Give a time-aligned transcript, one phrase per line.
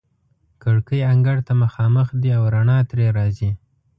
[0.63, 3.51] کړکۍ انګړ ته مخامخ دي او رڼا ترې راځي.